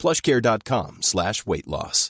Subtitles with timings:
[0.00, 2.08] plushcare.com slash weight loss.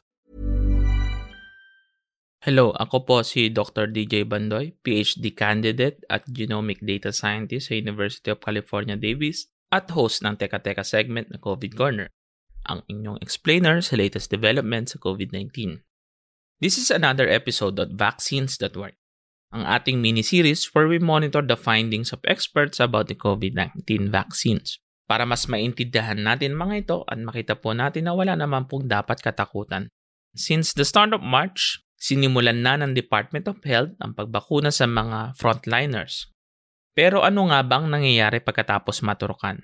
[2.40, 3.85] Hello, ako po si Dr.
[3.85, 10.25] DJ Bandoy, PhD candidate at Genomic Data Scientist sa University of California, Davis at host
[10.25, 12.08] ng Teka Teka segment na COVID Corner,
[12.64, 15.84] ang inyong explainer sa latest developments sa COVID-19.
[16.64, 18.96] This is another episode of Vaccines That Work,
[19.53, 25.27] ang ating mini-series where we monitor the findings of experts about the COVID-19 vaccines para
[25.27, 29.91] mas maintindihan natin mga ito at makita po natin na wala naman pong dapat katakutan.
[30.39, 35.34] Since the start of March, sinimulan na ng Department of Health ang pagbakuna sa mga
[35.34, 36.31] frontliners.
[36.95, 39.59] Pero ano nga bang nangyayari pagkatapos maturukan?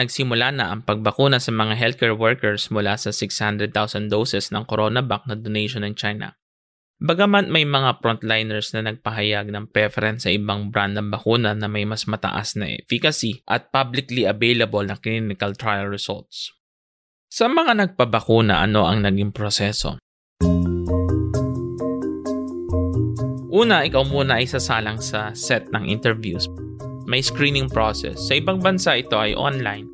[0.00, 3.68] Nagsimula na ang pagbakuna sa mga healthcare workers mula sa 600,000
[4.08, 6.40] doses ng CoronaVac na donation ng China.
[7.04, 11.84] Bagamat may mga frontliners na nagpahayag ng preference sa ibang brand ng bakuna na may
[11.84, 16.48] mas mataas na efficacy at publicly available na clinical trial results.
[17.28, 20.00] Sa mga nagpabakuna, ano ang naging proseso?
[23.52, 26.48] Una, ikaw muna ay sasalang sa set ng interviews
[27.10, 28.30] may screening process.
[28.30, 29.90] Sa ibang bansa ito ay online.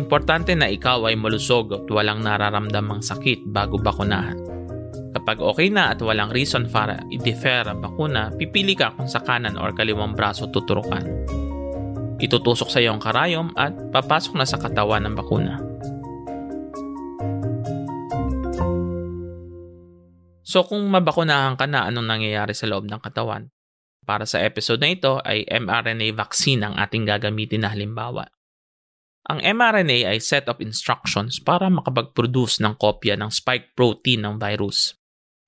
[0.00, 4.40] Importante na ikaw ay malusog at walang nararamdamang sakit bago bakunahan.
[5.12, 9.60] Kapag okay na at walang reason para i-defer ang bakuna, pipili ka kung sa kanan
[9.60, 11.04] or kaliwang braso tuturukan.
[12.16, 15.60] Itutusok sa iyong karayom at papasok na sa katawan ng bakuna.
[20.46, 23.52] So kung mabakunahan ka na anong nangyayari sa loob ng katawan,
[24.06, 28.30] para sa episode na ito ay mRNA vaccine ang ating gagamitin na halimbawa.
[29.26, 34.94] Ang mRNA ay set of instructions para makapag-produce ng kopya ng spike protein ng virus.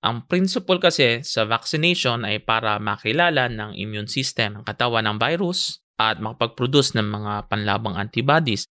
[0.02, 5.78] Ang principle kasi sa vaccination ay para makilala ng immune system ang katawan ng virus
[5.98, 8.66] at makapag-produce ng mga panlabang antibodies.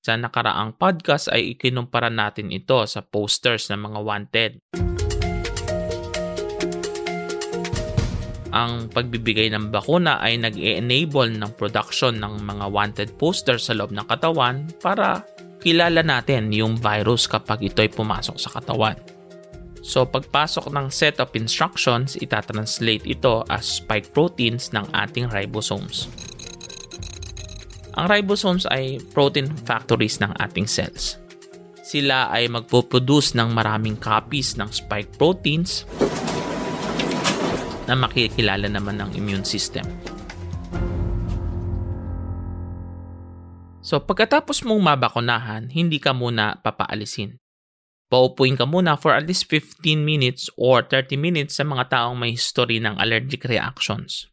[0.00, 4.52] Sa nakaraang podcast ay ikinumpara natin ito sa posters ng mga wanted.
[8.50, 14.06] Ang pagbibigay ng bakuna ay nag-enable ng production ng mga wanted posters sa loob ng
[14.10, 15.22] katawan para
[15.62, 18.98] kilala natin yung virus kapag ito ay pumasok sa katawan.
[19.80, 26.10] So pagpasok ng set of instructions, itatranslate ito as spike proteins ng ating ribosomes.
[27.96, 31.18] Ang ribosomes ay protein factories ng ating cells.
[31.82, 35.82] Sila ay magpo-produce ng maraming copies ng spike proteins
[37.90, 39.82] na makikilala naman ng immune system.
[43.82, 47.42] So pagkatapos mong mabakunahan, hindi ka muna papaalisin.
[48.06, 52.38] Paupuin ka muna for at least 15 minutes or 30 minutes sa mga taong may
[52.38, 54.30] history ng allergic reactions.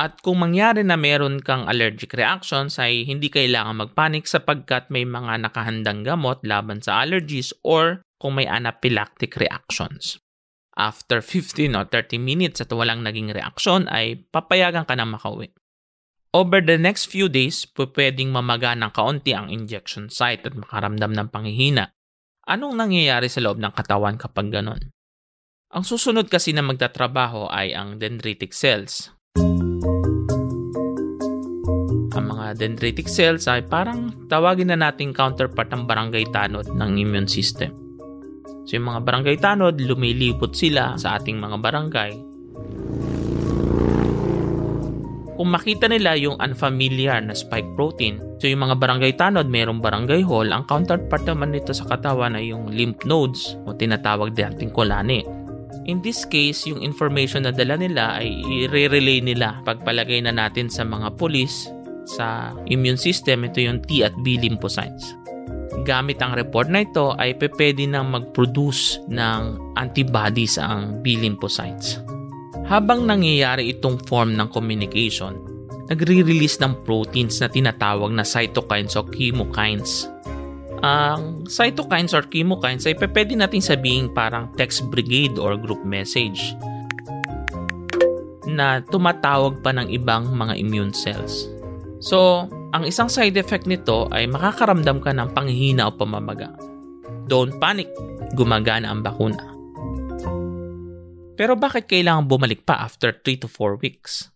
[0.00, 5.44] At kung mangyari na meron kang allergic reactions ay hindi kailangan magpanik sapagkat may mga
[5.44, 10.16] nakahandang gamot laban sa allergies or kung may anaphylactic reactions.
[10.78, 15.50] After 15 or 30 minutes at walang naging reaksyon ay papayagan ka na makauwi.
[16.30, 21.26] Over the next few days, pwedeng mamaga ng kaunti ang injection site at makaramdam ng
[21.26, 21.90] panghihina.
[22.46, 24.94] Anong nangyayari sa loob ng katawan kapag ganon?
[25.74, 29.10] Ang susunod kasi na magtatrabaho ay ang dendritic cells.
[32.14, 37.26] Ang mga dendritic cells ay parang tawagin na nating counterpart ng barangay tanod ng immune
[37.26, 37.74] system.
[38.70, 42.12] So yung mga barangay tanod, lumilipot sila sa ating mga barangay.
[45.34, 50.22] Kung makita nila yung unfamiliar na spike protein, so yung mga barangay tanod, mayroong barangay
[50.22, 55.26] hall, ang counterpart naman nito sa katawan ay yung lymph nodes o tinatawag nating kolani.
[55.90, 58.30] In this case, yung information na dala nila ay
[58.70, 61.66] i-relay nila pagpalagay na natin sa mga pulis
[62.06, 65.19] sa immune system, ito yung T at B lymphocytes
[65.82, 72.00] gamit ang report na ito ay pwede nang mag-produce ng antibodies ang B lymphocytes.
[72.70, 75.34] Habang nangyayari itong form ng communication,
[75.90, 80.06] nagre-release ng proteins na tinatawag na cytokines o chemokines.
[80.80, 86.54] Ang cytokines or chemokines ay pwede natin sabihin parang text brigade or group message
[88.46, 91.50] na tumatawag pa ng ibang mga immune cells.
[92.00, 96.54] So, ang isang side effect nito ay makakaramdam ka ng panghihina o pamamaga.
[97.26, 97.90] Don't panic,
[98.38, 99.42] gumagana ang bakuna.
[101.34, 104.30] Pero bakit kailangan bumalik pa after 3 to 4 weeks?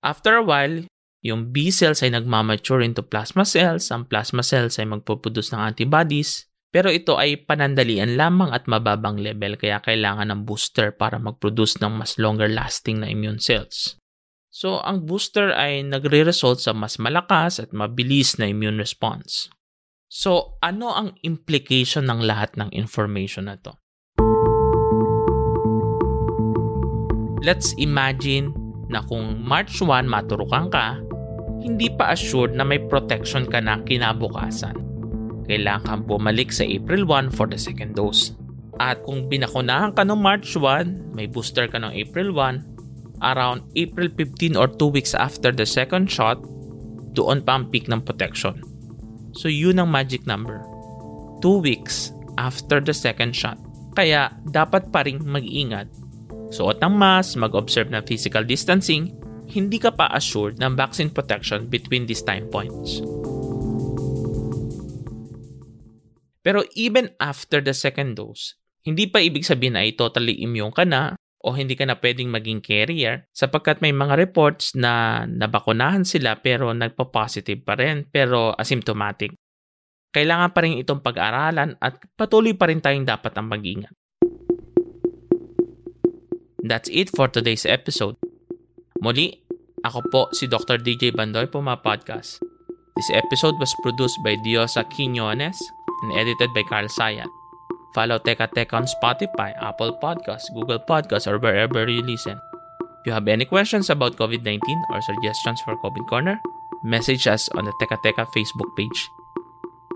[0.00, 0.88] After a while,
[1.20, 6.46] yung B cells ay nagmamature into plasma cells, ang plasma cells ay magpuproduce ng antibodies,
[6.70, 11.92] pero ito ay panandalian lamang at mababang level kaya kailangan ng booster para mag-produce ng
[11.92, 13.98] mas longer lasting na immune cells.
[14.56, 19.52] So, ang booster ay nagre-result sa mas malakas at mabilis na immune response.
[20.08, 23.76] So, ano ang implication ng lahat ng information na to?
[27.44, 28.56] Let's imagine
[28.88, 31.04] na kung March 1 maturukan ka,
[31.60, 34.72] hindi pa assured na may protection ka na kinabukasan.
[35.44, 38.32] Kailangan kang bumalik sa April 1 for the second dose.
[38.80, 42.75] At kung binakunahan ka noong March 1, may booster ka noong April 1,
[43.22, 46.40] around April 15 or 2 weeks after the second shot,
[47.16, 48.60] doon pa ang peak ng protection.
[49.36, 50.60] So yun ang magic number.
[51.40, 53.56] 2 weeks after the second shot.
[53.96, 55.88] Kaya dapat pa rin mag-ingat.
[56.52, 59.12] Suot ng mask, mag-observe ng physical distancing,
[59.50, 63.00] hindi ka pa assured ng vaccine protection between these time points.
[66.46, 68.54] Pero even after the second dose,
[68.86, 72.32] hindi pa ibig sabihin na ay totally immune ka na o hindi ka na pwedeng
[72.32, 79.36] maging carrier sapagkat may mga reports na nabakunahan sila pero nagpa-positive pa rin pero asymptomatic.
[80.16, 83.92] Kailangan pa rin itong pag-aralan at patuloy pa rin tayong dapat ang mag-ingat.
[86.66, 88.16] That's it for today's episode.
[89.04, 89.44] Muli,
[89.86, 90.82] ako po si Dr.
[90.82, 92.42] DJ Bandoy po mga podcast.
[92.96, 95.60] This episode was produced by Diosa Quinones
[96.02, 97.28] and edited by Carl Sayat.
[97.96, 102.36] Follow Teka Teka on Spotify, Apple Podcasts, Google Podcasts, or wherever you listen.
[103.00, 104.60] If you have any questions about COVID-19
[104.92, 106.36] or suggestions for COVID Corner,
[106.84, 109.00] message us on the Teka Teka Facebook page.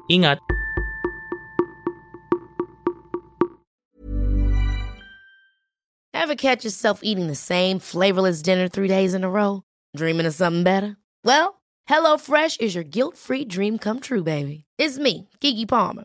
[0.08, 0.40] Ingat!
[6.14, 9.62] Ever catch yourself eating the same flavorless dinner three days in a row?
[9.94, 10.96] Dreaming of something better?
[11.22, 11.60] Well,
[11.90, 14.64] HelloFresh is your guilt-free dream come true, baby.
[14.78, 16.04] It's me, Kiki Palmer.